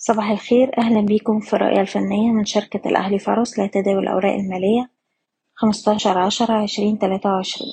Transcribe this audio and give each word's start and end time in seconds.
صباح 0.00 0.30
الخير 0.30 0.78
أهلا 0.78 1.00
بيكم 1.00 1.40
في 1.40 1.54
الرؤية 1.56 1.80
الفنية 1.80 2.30
من 2.32 2.44
شركة 2.44 2.88
الأهلي 2.88 3.18
فارس 3.18 3.58
لتداول 3.58 4.02
الأوراق 4.02 4.34
المالية 4.34 4.90
خمستاشر 5.54 6.18
عشرة 6.18 6.52
عشرين 6.54 6.98
تلاتة 6.98 7.30
وعشرين. 7.30 7.72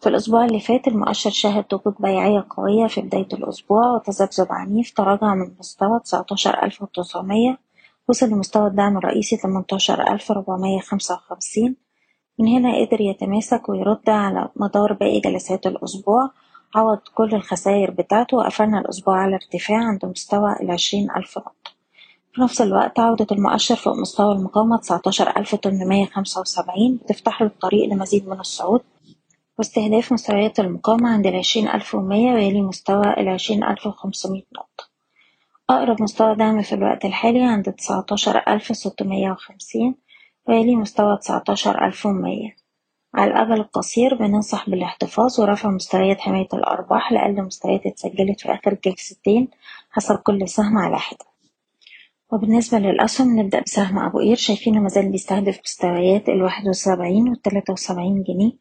في 0.00 0.08
الأسبوع 0.08 0.44
اللي 0.44 0.60
فات 0.60 0.88
المؤشر 0.88 1.30
شهد 1.30 1.64
ضغوط 1.70 2.02
بيعية 2.02 2.46
قوية 2.50 2.86
في 2.86 3.00
بداية 3.00 3.28
الأسبوع 3.32 3.90
وتذبذب 3.90 4.46
عنيف 4.50 4.90
تراجع 4.90 5.34
من 5.34 5.54
مستوى 5.58 6.00
تسعتاشر 6.04 6.62
ألف 6.62 6.82
وتسعمية 6.82 7.58
وصل 8.08 8.26
لمستوى 8.26 8.66
الدعم 8.66 8.96
الرئيسي 8.98 9.36
تمنتاشر 9.36 10.12
ألف 10.12 10.30
ربعمية 10.32 10.80
خمسة 10.80 11.14
وخمسين. 11.14 11.76
من 12.38 12.48
هنا 12.48 12.86
قدر 12.86 13.00
يتماسك 13.00 13.68
ويرد 13.68 14.10
على 14.10 14.48
مدار 14.56 14.92
باقي 14.92 15.20
جلسات 15.20 15.66
الأسبوع 15.66 16.30
عوض 16.76 16.98
كل 17.14 17.34
الخسائر 17.34 17.90
بتاعته 17.90 18.36
وقفلنا 18.36 18.80
الأسبوع 18.80 19.18
على 19.18 19.34
ارتفاع 19.34 19.78
عند 19.78 20.04
مستوى 20.04 20.56
العشرين 20.62 21.10
ألف 21.16 21.38
نقطة. 21.38 21.70
في 22.32 22.40
نفس 22.40 22.60
الوقت 22.60 23.00
عودة 23.00 23.26
المؤشر 23.32 23.76
فوق 23.76 23.96
مستوى 23.96 24.32
المقاومة 24.32 24.78
تسعتاشر 24.78 25.36
ألف 25.36 25.54
تمنمية 25.54 26.06
خمسة 26.06 26.40
وسبعين 26.40 26.96
بتفتح 26.96 27.42
له 27.42 27.48
الطريق 27.48 27.88
لمزيد 27.88 28.28
من 28.28 28.40
الصعود. 28.40 28.80
واستهداف 29.58 30.12
مستويات 30.12 30.60
المقاومة 30.60 31.08
عند 31.08 31.26
العشرين 31.26 31.68
ألف 31.68 31.94
ومية 31.94 32.32
ويلي 32.32 32.62
مستوى 32.62 33.04
العشرين 33.18 33.64
ألف 33.64 33.86
وخمسمية 33.86 34.46
نقطة. 34.56 34.84
أقرب 35.70 36.02
مستوى 36.02 36.34
دعم 36.34 36.62
في 36.62 36.74
الوقت 36.74 37.04
الحالي 37.04 37.42
عند 37.42 37.72
تسعتاشر 37.72 38.42
ألف 38.48 38.76
ستمية 38.76 39.30
وخمسين 39.30 39.94
ويلي 40.48 40.76
مستوى 40.76 41.16
تسعتاشر 41.16 41.84
ألف 41.86 42.06
ومية. 42.06 42.65
على 43.16 43.30
الأجل 43.30 43.52
القصير 43.52 44.14
بننصح 44.14 44.70
بالاحتفاظ 44.70 45.40
ورفع 45.40 45.70
مستويات 45.70 46.20
حماية 46.20 46.48
الأرباح 46.54 47.12
لأقل 47.12 47.42
مستويات 47.42 47.86
اتسجلت 47.86 48.40
في 48.40 48.54
آخر 48.54 48.76
جلستين 48.84 49.48
حسب 49.90 50.16
كل 50.16 50.48
سهم 50.48 50.78
على 50.78 50.98
حدة. 50.98 51.24
وبالنسبة 52.32 52.78
للأسهم 52.78 53.38
نبدأ 53.40 53.60
بسهم 53.60 53.98
أبو 53.98 54.18
قير. 54.18 54.36
شايفينه 54.36 54.80
مازال 54.80 55.12
بيستهدف 55.12 55.60
مستويات 55.64 56.28
الواحد 56.28 56.68
وسبعين 56.68 57.28
والتلاتة 57.28 57.72
وسبعين 57.72 58.22
جنيه. 58.22 58.52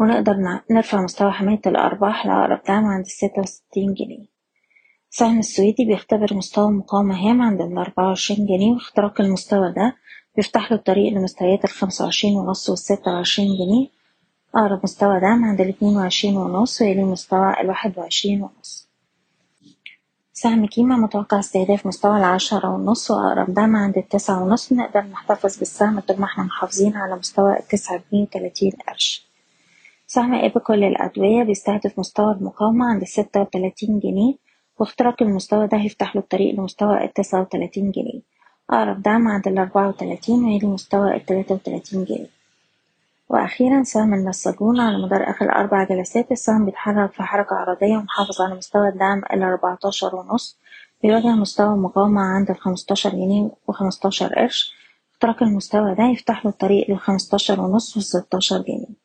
ونقدر 0.00 0.36
نرفع 0.70 1.02
مستوى 1.02 1.30
حماية 1.32 1.60
الأرباح 1.66 2.26
لأقرب 2.26 2.60
دعم 2.68 2.84
عند 2.84 3.04
الستة 3.04 3.40
وستين 3.40 3.94
جنيه. 3.94 4.26
السهم 5.12 5.38
السويدي 5.38 5.84
بيختبر 5.84 6.34
مستوى 6.34 6.70
مقاومة 6.70 7.30
هام 7.30 7.42
عند 7.42 7.60
الأربعة 7.60 8.06
وعشرين 8.08 8.46
جنيه 8.46 8.72
واختراق 8.72 9.20
المستوى 9.20 9.72
ده 9.72 9.96
بيفتح 10.36 10.72
له 10.72 10.78
الطريق 10.78 11.12
لمستويات 11.12 11.64
الخمسة 11.64 12.04
وعشرين 12.04 12.34
ونص 12.36 12.70
والستة 12.70 13.10
وعشرين 13.12 13.48
جنيه. 13.48 13.95
أقرب 14.56 14.80
مستوى 14.82 15.20
دعم 15.20 15.44
عند 15.44 15.60
الاتنين 15.60 15.96
وعشرين 15.96 16.36
ونص 16.36 16.82
ويلي 16.82 17.04
مستوى 17.04 17.60
الواحد 17.60 17.98
وعشرين 17.98 18.42
ونص. 18.42 18.88
سهم 20.32 20.66
كيما 20.66 20.96
متوقع 20.96 21.38
استهداف 21.38 21.86
مستوى 21.86 22.16
العشرة 22.18 22.68
ونص 22.68 23.10
وأقرب 23.10 23.54
دعم 23.54 23.76
عند 23.76 23.98
التسعة 23.98 24.42
ونص 24.42 24.72
نقدر 24.72 25.00
نحتفظ 25.00 25.58
بالسهم 25.58 26.00
طول 26.00 26.20
ما 26.20 26.24
إحنا 26.24 26.44
محافظين 26.44 26.96
على 26.96 27.16
مستوى 27.16 27.58
التسعة 27.58 28.02
جنيه 28.12 28.22
وتلاتين 28.22 28.72
قرش. 28.88 29.26
سهم 30.06 30.34
إيبكو 30.34 30.72
للأدوية 30.72 31.42
بيستهدف 31.42 31.98
مستوى 31.98 32.32
المقاومة 32.32 32.86
عند 32.86 33.02
الستة 33.02 33.40
وتلاتين 33.40 33.98
جنيه 34.00 34.34
واختراق 34.78 35.22
المستوى 35.22 35.66
ده 35.66 35.78
هيفتح 35.78 36.16
له 36.16 36.22
الطريق 36.22 36.54
لمستوى 36.54 37.04
التسعة 37.04 37.40
وتلاتين 37.40 37.90
جنيه. 37.90 38.20
أقرب 38.70 39.02
دعم 39.02 39.28
عند 39.28 39.48
الأربعة 39.48 39.88
وتلاتين 39.88 40.44
ويلي 40.44 40.66
مستوى 40.66 41.16
التلاتة 41.16 41.54
وتلاتين 41.54 42.04
جنيه. 42.04 42.35
وأخيرا 43.36 43.82
سهم 43.82 44.14
النساجون 44.14 44.80
على 44.80 44.98
مدار 44.98 45.30
آخر 45.30 45.52
أربع 45.52 45.84
جلسات 45.84 46.32
السهم 46.32 46.64
بيتحرك 46.64 47.12
في 47.12 47.22
حركة 47.22 47.56
عرضية 47.56 47.96
ومحافظ 47.96 48.40
على 48.40 48.54
مستوى 48.54 48.88
الدعم 48.88 49.18
الأربعتاشر 49.18 50.16
ونص 50.16 50.58
بيواجه 51.02 51.26
مستوى 51.26 51.74
المقاومة 51.74 52.20
عند 52.20 52.50
الخمستاشر 52.50 53.10
جنيه 53.10 53.50
وخمستاشر 53.66 54.34
قرش. 54.34 54.74
اختراق 55.12 55.42
المستوى 55.42 55.94
ده 55.94 56.04
يفتح 56.04 56.44
له 56.44 56.50
الطريق 56.50 56.90
للخمستاشر 56.90 57.60
ونص 57.60 57.96
والستاشر 57.96 58.58
جنيه. 58.58 58.96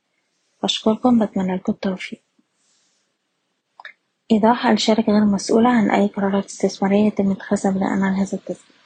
بشكركم 0.63 1.25
بتمنى 1.25 1.55
لكم 1.55 1.73
التوفيق. 1.73 2.21
إيضاح 4.31 4.67
الشركة 4.67 5.14
غير 5.14 5.25
مسؤولة 5.25 5.70
عن 5.70 5.91
أي 5.91 6.08
قرارات 6.08 6.45
استثمارية 6.45 7.08
يتم 7.08 7.31
اتخاذها 7.31 7.71
بناء 7.71 7.89
على 7.89 8.15
هذا 8.17 8.33
التسجيل. 8.37 8.80